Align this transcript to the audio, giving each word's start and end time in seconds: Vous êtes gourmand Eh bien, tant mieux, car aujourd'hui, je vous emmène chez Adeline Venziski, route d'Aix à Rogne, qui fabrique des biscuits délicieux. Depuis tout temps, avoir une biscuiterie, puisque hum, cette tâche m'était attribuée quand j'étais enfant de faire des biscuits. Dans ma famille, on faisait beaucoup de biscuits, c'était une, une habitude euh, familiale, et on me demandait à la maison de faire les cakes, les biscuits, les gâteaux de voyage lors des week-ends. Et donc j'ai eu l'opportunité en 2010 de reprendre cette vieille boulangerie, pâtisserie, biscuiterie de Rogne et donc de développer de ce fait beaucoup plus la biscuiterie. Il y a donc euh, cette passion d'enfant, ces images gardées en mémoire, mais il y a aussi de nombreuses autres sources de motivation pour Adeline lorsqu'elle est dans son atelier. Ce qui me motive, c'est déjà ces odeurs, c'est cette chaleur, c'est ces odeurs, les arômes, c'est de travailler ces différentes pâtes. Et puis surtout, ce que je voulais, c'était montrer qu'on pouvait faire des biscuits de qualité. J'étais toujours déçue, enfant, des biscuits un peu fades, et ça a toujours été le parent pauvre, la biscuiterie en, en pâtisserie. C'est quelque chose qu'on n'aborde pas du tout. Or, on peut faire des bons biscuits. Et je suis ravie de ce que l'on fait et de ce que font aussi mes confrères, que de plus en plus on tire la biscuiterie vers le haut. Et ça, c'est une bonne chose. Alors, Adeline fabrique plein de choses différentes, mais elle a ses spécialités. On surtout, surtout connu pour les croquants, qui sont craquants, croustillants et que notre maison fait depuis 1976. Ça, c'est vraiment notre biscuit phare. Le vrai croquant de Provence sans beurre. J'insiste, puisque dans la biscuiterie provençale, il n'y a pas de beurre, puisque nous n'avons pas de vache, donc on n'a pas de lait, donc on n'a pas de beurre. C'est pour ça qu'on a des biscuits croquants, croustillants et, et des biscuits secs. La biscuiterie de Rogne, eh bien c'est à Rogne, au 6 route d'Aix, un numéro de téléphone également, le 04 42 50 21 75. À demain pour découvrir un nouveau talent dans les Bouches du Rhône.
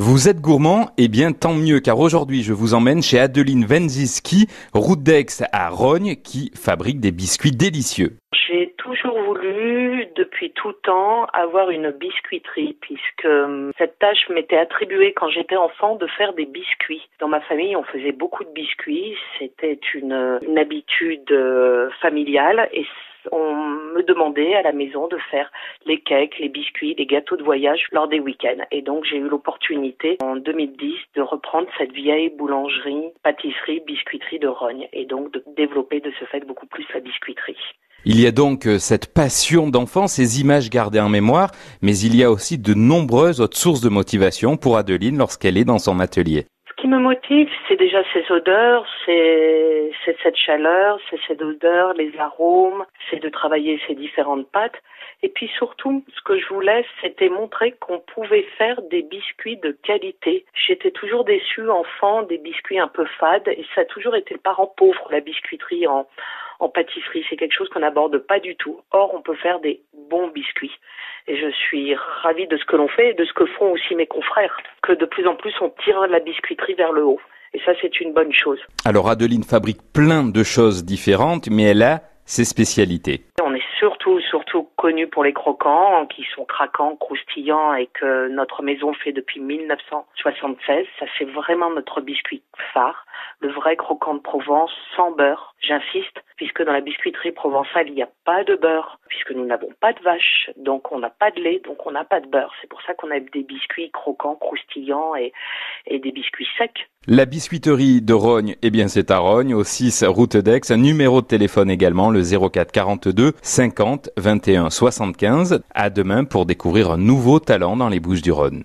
Vous 0.00 0.28
êtes 0.28 0.40
gourmand 0.40 0.90
Eh 0.96 1.08
bien, 1.08 1.32
tant 1.32 1.54
mieux, 1.54 1.80
car 1.80 1.98
aujourd'hui, 1.98 2.44
je 2.44 2.52
vous 2.52 2.72
emmène 2.72 3.02
chez 3.02 3.18
Adeline 3.18 3.64
Venziski, 3.64 4.46
route 4.72 5.02
d'Aix 5.02 5.42
à 5.50 5.70
Rogne, 5.70 6.14
qui 6.22 6.52
fabrique 6.54 7.00
des 7.00 7.10
biscuits 7.10 7.50
délicieux. 7.50 8.16
Depuis 10.18 10.50
tout 10.50 10.72
temps, 10.72 11.26
avoir 11.32 11.70
une 11.70 11.90
biscuiterie, 11.92 12.76
puisque 12.80 13.24
hum, 13.24 13.72
cette 13.78 13.98
tâche 13.98 14.28
m'était 14.28 14.58
attribuée 14.58 15.12
quand 15.12 15.30
j'étais 15.30 15.56
enfant 15.56 15.94
de 15.94 16.06
faire 16.08 16.32
des 16.34 16.44
biscuits. 16.44 17.08
Dans 17.20 17.28
ma 17.28 17.40
famille, 17.40 17.76
on 17.76 17.84
faisait 17.84 18.12
beaucoup 18.12 18.44
de 18.44 18.50
biscuits, 18.50 19.16
c'était 19.38 19.78
une, 19.94 20.40
une 20.42 20.58
habitude 20.58 21.30
euh, 21.30 21.88
familiale, 22.00 22.68
et 22.72 22.84
on 23.32 23.54
me 23.54 24.02
demandait 24.02 24.54
à 24.54 24.62
la 24.62 24.72
maison 24.72 25.08
de 25.08 25.18
faire 25.30 25.50
les 25.86 26.00
cakes, 26.00 26.38
les 26.38 26.48
biscuits, 26.48 26.94
les 26.96 27.06
gâteaux 27.06 27.36
de 27.36 27.42
voyage 27.42 27.86
lors 27.92 28.08
des 28.08 28.20
week-ends. 28.20 28.64
Et 28.70 28.82
donc 28.82 29.04
j'ai 29.04 29.16
eu 29.16 29.28
l'opportunité 29.28 30.18
en 30.22 30.36
2010 30.36 30.94
de 31.14 31.22
reprendre 31.22 31.68
cette 31.78 31.92
vieille 31.92 32.30
boulangerie, 32.30 33.12
pâtisserie, 33.22 33.80
biscuiterie 33.86 34.38
de 34.38 34.48
Rogne 34.48 34.88
et 34.92 35.04
donc 35.04 35.32
de 35.32 35.42
développer 35.56 36.00
de 36.00 36.12
ce 36.18 36.24
fait 36.26 36.44
beaucoup 36.46 36.66
plus 36.66 36.86
la 36.94 37.00
biscuiterie. 37.00 37.37
Il 38.10 38.18
y 38.18 38.26
a 38.26 38.30
donc 38.30 38.66
euh, 38.66 38.78
cette 38.78 39.12
passion 39.12 39.68
d'enfant, 39.68 40.06
ces 40.06 40.40
images 40.40 40.70
gardées 40.70 40.98
en 40.98 41.10
mémoire, 41.10 41.50
mais 41.82 41.94
il 41.98 42.16
y 42.16 42.24
a 42.24 42.30
aussi 42.30 42.56
de 42.56 42.72
nombreuses 42.72 43.42
autres 43.42 43.58
sources 43.58 43.82
de 43.82 43.90
motivation 43.90 44.56
pour 44.56 44.78
Adeline 44.78 45.18
lorsqu'elle 45.18 45.58
est 45.58 45.66
dans 45.66 45.78
son 45.78 46.00
atelier. 46.00 46.46
Ce 46.70 46.80
qui 46.80 46.88
me 46.88 46.98
motive, 46.98 47.50
c'est 47.68 47.76
déjà 47.76 47.98
ces 48.14 48.24
odeurs, 48.32 48.86
c'est 49.04 49.90
cette 50.22 50.36
chaleur, 50.36 50.98
c'est 51.10 51.20
ces 51.28 51.36
odeurs, 51.44 51.92
les 51.98 52.10
arômes, 52.18 52.86
c'est 53.10 53.22
de 53.22 53.28
travailler 53.28 53.78
ces 53.86 53.94
différentes 53.94 54.50
pâtes. 54.50 54.80
Et 55.22 55.28
puis 55.28 55.50
surtout, 55.58 56.02
ce 56.16 56.22
que 56.22 56.38
je 56.38 56.46
voulais, 56.48 56.86
c'était 57.02 57.28
montrer 57.28 57.72
qu'on 57.72 57.98
pouvait 57.98 58.46
faire 58.56 58.80
des 58.90 59.02
biscuits 59.02 59.58
de 59.58 59.76
qualité. 59.82 60.46
J'étais 60.54 60.92
toujours 60.92 61.24
déçue, 61.24 61.68
enfant, 61.68 62.22
des 62.22 62.38
biscuits 62.38 62.78
un 62.78 62.88
peu 62.88 63.04
fades, 63.20 63.48
et 63.48 63.66
ça 63.74 63.82
a 63.82 63.84
toujours 63.84 64.16
été 64.16 64.32
le 64.32 64.40
parent 64.40 64.72
pauvre, 64.78 65.08
la 65.10 65.20
biscuiterie 65.20 65.86
en, 65.86 66.06
en 66.58 66.68
pâtisserie. 66.68 67.24
C'est 67.28 67.36
quelque 67.36 67.54
chose 67.54 67.68
qu'on 67.68 67.80
n'aborde 67.80 68.18
pas 68.18 68.40
du 68.40 68.56
tout. 68.56 68.80
Or, 68.90 69.14
on 69.14 69.22
peut 69.22 69.36
faire 69.36 69.60
des 69.60 69.82
bons 70.10 70.28
biscuits. 70.28 70.72
Et 71.26 71.36
je 71.36 71.50
suis 71.50 71.94
ravie 72.22 72.46
de 72.46 72.56
ce 72.56 72.64
que 72.64 72.76
l'on 72.76 72.88
fait 72.88 73.10
et 73.10 73.14
de 73.14 73.24
ce 73.24 73.32
que 73.32 73.46
font 73.46 73.72
aussi 73.72 73.94
mes 73.94 74.06
confrères, 74.06 74.56
que 74.82 74.92
de 74.92 75.04
plus 75.04 75.26
en 75.26 75.34
plus 75.34 75.54
on 75.60 75.70
tire 75.84 76.06
la 76.06 76.20
biscuiterie 76.20 76.74
vers 76.74 76.92
le 76.92 77.04
haut. 77.04 77.20
Et 77.54 77.60
ça, 77.64 77.72
c'est 77.80 78.00
une 78.00 78.12
bonne 78.12 78.32
chose. 78.32 78.58
Alors, 78.84 79.08
Adeline 79.08 79.42
fabrique 79.42 79.80
plein 79.92 80.24
de 80.24 80.42
choses 80.42 80.84
différentes, 80.84 81.48
mais 81.50 81.64
elle 81.64 81.82
a 81.82 82.02
ses 82.26 82.44
spécialités. 82.44 83.22
On 83.42 83.47
surtout, 83.78 84.20
surtout 84.20 84.68
connu 84.76 85.06
pour 85.06 85.24
les 85.24 85.32
croquants, 85.32 86.06
qui 86.06 86.24
sont 86.34 86.44
craquants, 86.44 86.96
croustillants 86.96 87.74
et 87.74 87.86
que 87.86 88.28
notre 88.28 88.62
maison 88.62 88.92
fait 88.92 89.12
depuis 89.12 89.40
1976. 89.40 90.86
Ça, 90.98 91.06
c'est 91.16 91.24
vraiment 91.24 91.70
notre 91.70 92.00
biscuit 92.00 92.42
phare. 92.72 93.06
Le 93.40 93.50
vrai 93.50 93.76
croquant 93.76 94.14
de 94.14 94.20
Provence 94.20 94.72
sans 94.96 95.12
beurre. 95.12 95.54
J'insiste, 95.60 96.22
puisque 96.36 96.62
dans 96.62 96.72
la 96.72 96.80
biscuiterie 96.80 97.32
provençale, 97.32 97.88
il 97.88 97.94
n'y 97.94 98.02
a 98.02 98.08
pas 98.24 98.44
de 98.44 98.56
beurre, 98.56 98.98
puisque 99.08 99.32
nous 99.32 99.44
n'avons 99.44 99.70
pas 99.80 99.92
de 99.92 100.02
vache, 100.02 100.50
donc 100.56 100.92
on 100.92 100.98
n'a 100.98 101.10
pas 101.10 101.30
de 101.30 101.40
lait, 101.40 101.60
donc 101.64 101.86
on 101.86 101.90
n'a 101.90 102.04
pas 102.04 102.20
de 102.20 102.26
beurre. 102.26 102.54
C'est 102.60 102.68
pour 102.68 102.82
ça 102.82 102.94
qu'on 102.94 103.10
a 103.10 103.20
des 103.20 103.42
biscuits 103.42 103.90
croquants, 103.90 104.36
croustillants 104.36 105.14
et, 105.16 105.32
et 105.88 105.98
des 105.98 106.12
biscuits 106.12 106.46
secs. 106.56 106.88
La 107.06 107.24
biscuiterie 107.24 108.02
de 108.02 108.12
Rogne, 108.12 108.56
eh 108.62 108.70
bien 108.70 108.88
c'est 108.88 109.10
à 109.10 109.18
Rogne, 109.18 109.54
au 109.54 109.64
6 109.64 110.04
route 110.04 110.36
d'Aix, 110.36 110.60
un 110.70 110.76
numéro 110.76 111.22
de 111.22 111.26
téléphone 111.26 111.70
également, 111.70 112.10
le 112.10 112.22
04 112.22 112.70
42 112.70 113.32
50 113.40 114.10
21 114.16 114.70
75. 114.70 115.62
À 115.74 115.90
demain 115.90 116.24
pour 116.24 116.44
découvrir 116.44 116.90
un 116.90 116.98
nouveau 116.98 117.40
talent 117.40 117.76
dans 117.76 117.88
les 117.88 118.00
Bouches 118.00 118.22
du 118.22 118.32
Rhône. 118.32 118.64